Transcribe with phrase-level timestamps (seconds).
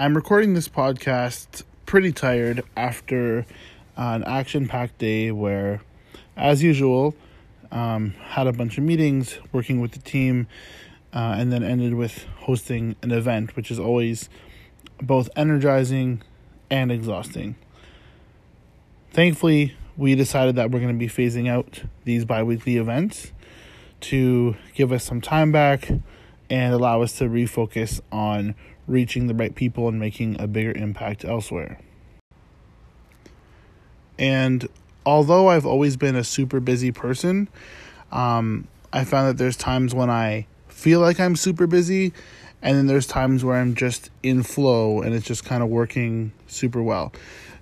[0.00, 3.44] I'm recording this podcast pretty tired after
[3.98, 5.82] an action packed day where,
[6.38, 7.14] as usual,
[7.70, 10.46] um, had a bunch of meetings, working with the team,
[11.12, 14.30] uh, and then ended with hosting an event, which is always
[15.02, 16.22] both energizing
[16.70, 17.56] and exhausting.
[19.10, 23.32] Thankfully, we decided that we're going to be phasing out these bi weekly events
[24.00, 25.90] to give us some time back
[26.50, 28.54] and allow us to refocus on
[28.86, 31.78] reaching the right people and making a bigger impact elsewhere.
[34.18, 34.68] And
[35.06, 37.48] although I've always been a super busy person,
[38.12, 42.12] um, I found that there's times when I feel like I'm super busy,
[42.62, 46.32] and then there's times where I'm just in flow and it's just kind of working
[46.46, 47.12] super well.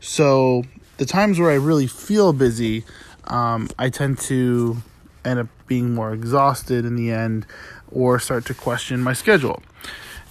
[0.00, 0.64] So
[0.96, 2.84] the times where I really feel busy,
[3.24, 4.78] um, I tend to
[5.24, 7.46] end up being more exhausted in the end
[7.90, 9.62] or start to question my schedule.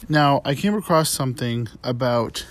[0.10, 2.46] Now, I came across something about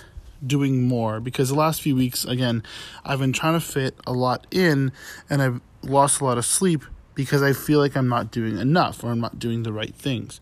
[0.45, 2.63] doing more because the last few weeks, again,
[3.03, 4.91] I've been trying to fit a lot in
[5.29, 6.83] and I've lost a lot of sleep
[7.15, 10.39] because I feel like I'm not doing enough or I'm not doing the right things.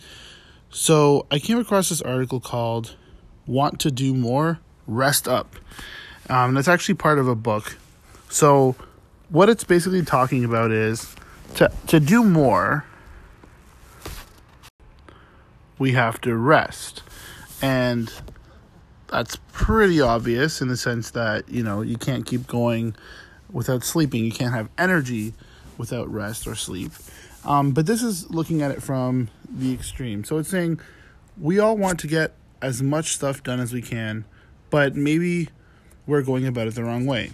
[0.69, 2.95] So I came across this article called
[3.45, 4.59] Want to Do More?
[4.87, 5.55] Rest Up.
[6.29, 7.77] Um, that's actually part of a book.
[8.29, 8.75] So
[9.29, 11.15] what it's basically talking about is
[11.55, 12.85] to, to do more,
[15.77, 17.03] we have to rest.
[17.61, 18.11] And
[19.07, 22.95] that's pretty obvious in the sense that, you know, you can't keep going
[23.51, 24.25] without sleeping.
[24.25, 25.33] You can't have energy
[25.77, 26.91] without rest or sleep.
[27.43, 30.23] Um, but this is looking at it from the extreme.
[30.23, 30.79] So it's saying
[31.39, 34.25] we all want to get as much stuff done as we can,
[34.69, 35.49] but maybe
[36.07, 37.31] we're going about it the wrong way.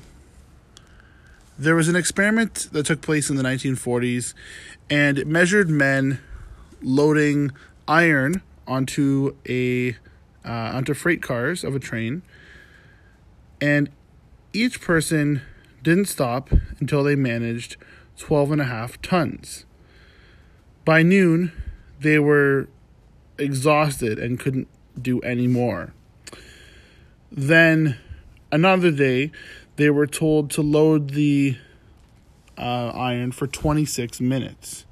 [1.62, 4.34] There was an experiment that took place in the 1940s,
[4.90, 6.20] and it measured men
[6.82, 7.52] loading
[7.88, 9.92] iron onto a
[10.44, 12.24] uh, onto freight cars of a train,
[13.62, 13.92] and
[14.54, 15.44] each person
[15.84, 16.50] didn't stop
[16.80, 17.78] until they managed
[18.18, 19.66] 12 and a half tons.
[20.84, 21.52] By noon,
[22.00, 22.70] they were
[23.38, 24.68] exhausted and couldn't
[25.00, 25.94] do any more.
[27.32, 28.00] Then,
[28.52, 29.32] another day,
[29.82, 31.58] they were told to load the
[32.56, 34.86] uh, iron for 26 minutes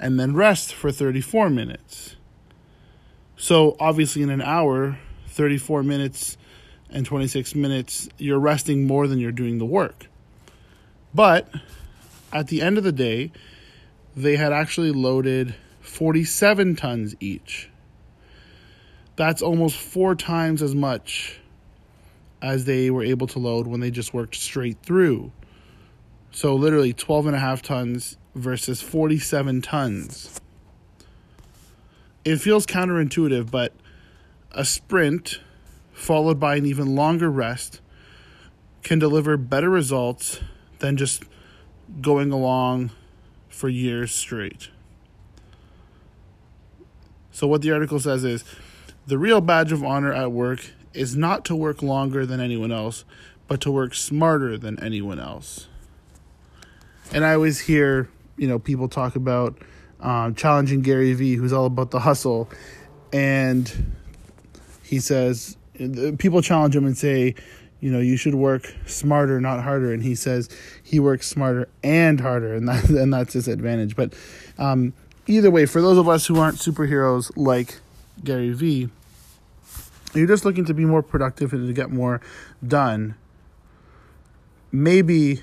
[0.00, 2.16] and then rest for 34 minutes.
[3.36, 6.38] So, obviously, in an hour, 34 minutes
[6.88, 10.06] and 26 minutes, you're resting more than you're doing the work.
[11.14, 11.50] But
[12.32, 13.30] at the end of the day,
[14.16, 17.68] they had actually loaded 47 tons each.
[19.16, 21.40] That's almost four times as much
[22.44, 25.32] as they were able to load when they just worked straight through.
[26.30, 30.40] So, literally 12 and a half tons versus 47 tons.
[32.22, 33.72] It feels counterintuitive, but
[34.50, 35.40] a sprint
[35.92, 37.80] followed by an even longer rest
[38.82, 40.40] can deliver better results
[40.80, 41.22] than just
[42.02, 42.90] going along
[43.48, 44.68] for years straight.
[47.30, 48.44] So, what the article says is
[49.06, 53.04] the real badge of honor at work is not to work longer than anyone else,
[53.48, 55.68] but to work smarter than anyone else.
[57.12, 59.58] And I always hear, you know, people talk about
[60.00, 62.48] um, challenging Gary Vee, who's all about the hustle.
[63.12, 63.94] And
[64.82, 65.56] he says,
[66.18, 67.34] people challenge him and say,
[67.80, 69.92] you know, you should work smarter, not harder.
[69.92, 70.48] And he says
[70.82, 73.94] he works smarter and harder, and that and that's his advantage.
[73.94, 74.14] But
[74.56, 74.94] um,
[75.26, 77.80] either way, for those of us who aren't superheroes like
[78.24, 78.88] Gary Vee,
[80.18, 82.20] you're just looking to be more productive and to get more
[82.66, 83.16] done.
[84.72, 85.42] Maybe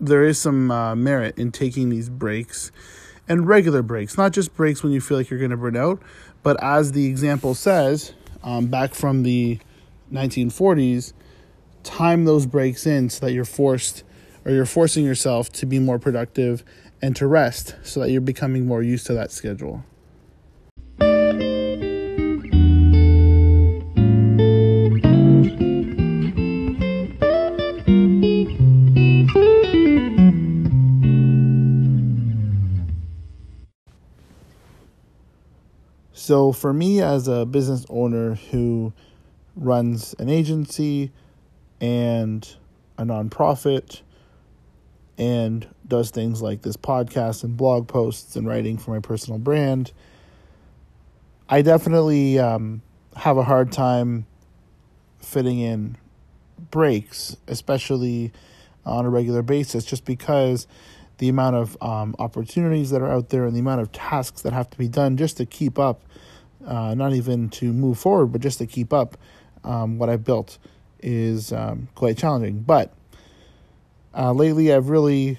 [0.00, 2.70] there is some uh, merit in taking these breaks
[3.28, 6.00] and regular breaks, not just breaks when you feel like you're going to burn out,
[6.42, 8.12] but as the example says,
[8.42, 9.58] um, back from the
[10.12, 11.14] 1940s,
[11.82, 14.04] time those breaks in so that you're forced
[14.44, 16.62] or you're forcing yourself to be more productive
[17.00, 19.84] and to rest so that you're becoming more used to that schedule.
[36.16, 38.92] So, for me as a business owner who
[39.56, 41.10] runs an agency
[41.80, 42.48] and
[42.96, 44.00] a nonprofit
[45.18, 49.90] and does things like this podcast and blog posts and writing for my personal brand,
[51.48, 52.82] I definitely um,
[53.16, 54.26] have a hard time
[55.18, 55.96] fitting in
[56.70, 58.32] breaks, especially
[58.86, 60.68] on a regular basis, just because
[61.18, 64.52] the amount of um, opportunities that are out there and the amount of tasks that
[64.52, 66.02] have to be done just to keep up,
[66.66, 69.16] uh, not even to move forward, but just to keep up,
[69.62, 70.58] um, what I've built
[71.00, 72.60] is um, quite challenging.
[72.60, 72.92] But
[74.16, 75.38] uh, lately, I've really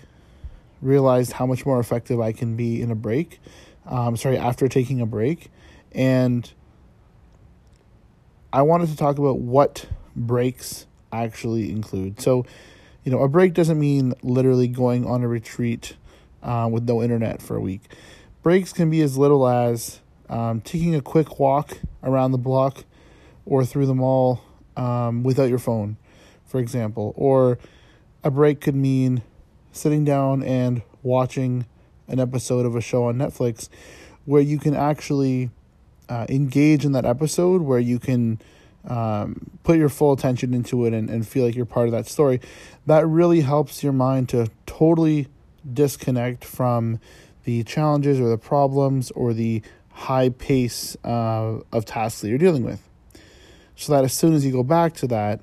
[0.81, 3.39] realized how much more effective I can be in a break.
[3.85, 5.49] Um, sorry, after taking a break.
[5.91, 6.51] And
[8.51, 9.85] I wanted to talk about what
[10.15, 12.21] breaks actually include.
[12.21, 12.45] So,
[13.05, 15.95] you know, a break doesn't mean literally going on a retreat
[16.41, 17.83] uh, with no internet for a week.
[18.41, 22.83] Breaks can be as little as um, taking a quick walk around the block
[23.45, 24.41] or through the mall
[24.75, 25.97] um, without your phone,
[26.45, 27.13] for example.
[27.15, 27.59] Or
[28.23, 29.21] a break could mean
[29.71, 31.67] sitting down and watching
[32.07, 33.69] an episode of a show on Netflix
[34.25, 35.51] where you can actually
[36.09, 38.39] uh, engage in that episode, where you can
[38.87, 42.07] um, put your full attention into it and, and feel like you're part of that
[42.07, 42.39] story.
[42.85, 45.27] That really helps your mind to totally
[45.71, 46.99] disconnect from
[47.43, 49.61] the challenges or the problems or the
[49.91, 52.81] high pace uh, of tasks that you're dealing with.
[53.75, 55.41] So that as soon as you go back to that,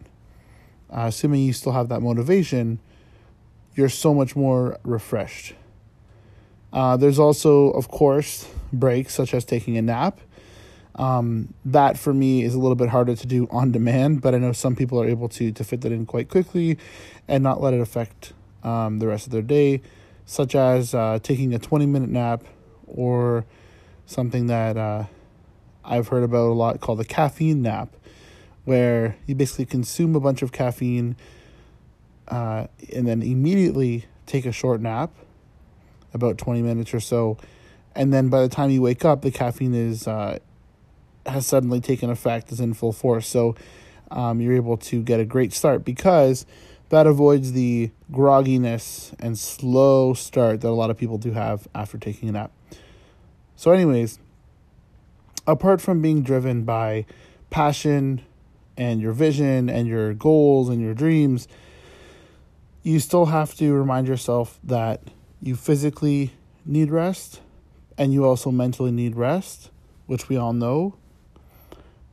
[0.91, 2.79] uh, assuming you still have that motivation,
[3.75, 5.55] you're so much more refreshed.
[6.73, 10.21] Uh, there's also, of course, breaks such as taking a nap.
[10.97, 14.39] Um, that for me is a little bit harder to do on demand, but I
[14.39, 16.77] know some people are able to to fit that in quite quickly
[17.27, 19.81] and not let it affect um, the rest of their day,
[20.27, 22.45] such as uh, taking a 20 minute nap
[22.87, 23.47] or
[24.07, 25.05] something that uh,
[25.85, 27.95] I've heard about a lot called the caffeine nap,
[28.65, 31.17] where you basically consume a bunch of caffeine
[32.29, 35.11] uh, and then immediately take a short nap,
[36.15, 37.39] about 20 minutes or so.
[37.95, 40.39] And then by the time you wake up, the caffeine is uh,
[41.27, 43.27] has suddenly taken effect, is in full force.
[43.29, 43.55] So
[44.11, 46.47] um, you're able to get a great start because
[46.91, 51.97] that avoids the grogginess and slow start that a lot of people do have after
[51.97, 52.53] taking a nap.
[53.57, 54.19] So, anyways,
[55.47, 57.07] apart from being driven by
[57.49, 58.23] passion
[58.77, 61.49] and your vision and your goals and your dreams,
[62.83, 65.01] you still have to remind yourself that
[65.41, 66.33] you physically
[66.67, 67.41] need rest
[67.97, 69.71] and you also mentally need rest,
[70.07, 70.95] which we all know.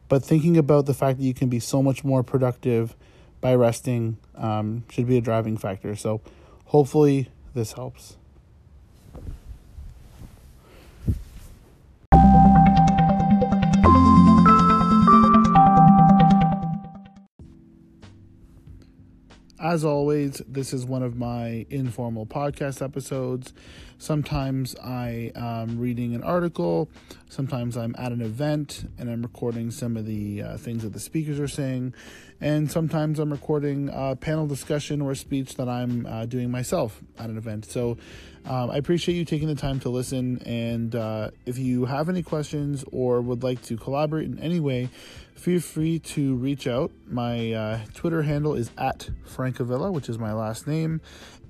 [0.09, 2.95] But thinking about the fact that you can be so much more productive
[3.39, 5.95] by resting um, should be a driving factor.
[5.95, 6.21] So,
[6.65, 8.17] hopefully, this helps.
[19.69, 23.53] As always, this is one of my informal podcast episodes.
[23.99, 26.89] Sometimes I am reading an article,
[27.29, 30.99] sometimes I'm at an event and I'm recording some of the uh, things that the
[30.99, 31.93] speakers are saying,
[32.41, 37.03] and sometimes I'm recording a panel discussion or a speech that I'm uh, doing myself
[37.19, 37.65] at an event.
[37.65, 37.97] So
[38.45, 42.23] um, I appreciate you taking the time to listen, and uh, if you have any
[42.23, 44.89] questions or would like to collaborate in any way,
[45.35, 46.91] feel free to reach out.
[47.07, 51.01] My uh, Twitter handle is at Francavilla, which is my last name.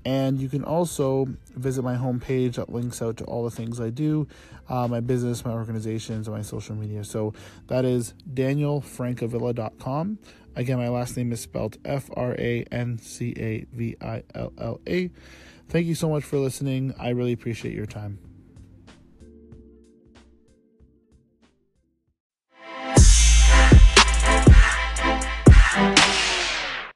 [0.04, 3.90] And you can also visit my homepage that links out to all the things I
[3.90, 4.26] do,
[4.68, 7.04] uh, my business, my organizations, and my social media.
[7.04, 7.34] So
[7.66, 10.18] that is danielfrancavilla.com.
[10.56, 14.52] Again, my last name is spelled F R A N C A V I L
[14.58, 15.10] L A.
[15.70, 16.92] Thank you so much for listening.
[16.98, 18.29] I really appreciate your time.